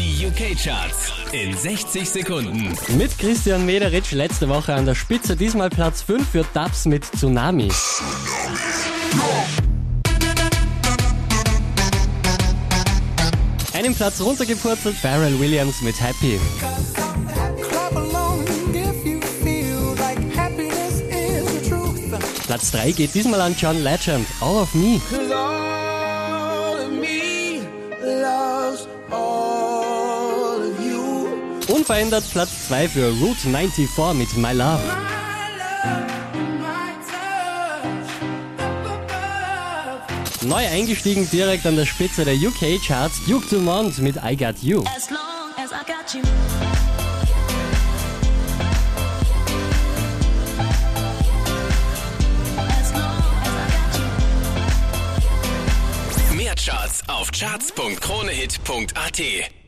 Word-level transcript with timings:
Die 0.00 0.26
UK-Charts 0.26 1.12
in 1.32 1.54
60 1.54 2.08
Sekunden. 2.08 2.74
Mit 2.96 3.18
Christian 3.18 3.66
Mederitsch 3.66 4.12
letzte 4.12 4.48
Woche 4.48 4.72
an 4.72 4.86
der 4.86 4.94
Spitze, 4.94 5.36
diesmal 5.36 5.68
Platz 5.68 6.00
5 6.00 6.26
für 6.26 6.42
Dubs 6.54 6.86
mit 6.86 7.04
Tsunami. 7.04 7.68
Einen 13.74 13.94
Platz 13.94 14.22
runtergepurzelt, 14.22 14.96
Pharrell 14.96 15.38
Williams 15.38 15.82
mit 15.82 16.00
Happy. 16.00 16.40
Platz 22.46 22.70
3 22.70 22.92
geht 22.92 23.14
diesmal 23.14 23.42
an 23.42 23.54
John 23.54 23.82
Legend, 23.82 24.26
All 24.40 24.62
of 24.62 24.72
Me. 24.72 24.98
Unverändert 31.70 32.24
Platz 32.32 32.66
2 32.68 32.88
für 32.88 33.10
Route 33.20 33.42
94 33.42 33.88
mit 34.14 34.36
My 34.36 34.52
Love. 34.52 34.80
Neu 40.42 40.66
eingestiegen 40.66 41.30
direkt 41.30 41.66
an 41.66 41.76
der 41.76 41.86
Spitze 41.86 42.24
der 42.24 42.34
UK-Charts, 42.34 43.24
Duke 43.26 43.46
Dumont 43.48 43.98
mit 43.98 44.16
I 44.16 44.36
Got 44.36 44.56
You. 44.62 44.82
As 44.96 45.10
long 45.10 45.20
as 45.56 45.70
I 45.70 45.84
got 45.86 46.12
you. 46.12 46.22
As 52.80 52.90
long 52.90 52.90
as 52.90 52.90
I 52.90 53.70
got 53.70 53.80
you. 56.30 56.36
Mehr 56.36 56.56
Charts 56.56 57.02
auf 57.06 57.30
charts.kronehit.at. 57.30 59.59